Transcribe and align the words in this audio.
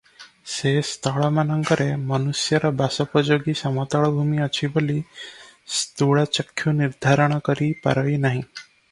ସେ 0.51 0.69
ସ୍ଥଳମାନଙ୍କରେ 0.91 1.85
ମନୁଷ୍ୟର 2.11 2.71
ବାସୋପଯୋଗୀ 2.79 3.53
ସମତଳଭୂମି 3.59 4.39
ଅଛି 4.45 4.69
ବୋଲି 4.77 4.95
ସ୍ଥୂଳଚକ୍ଷୁ 5.81 6.73
ନିର୍ଦ୍ଧାରଣ 6.79 7.39
କରି 7.51 7.69
ପାରଇ 7.85 8.17
ନାହିଁ। 8.27 8.43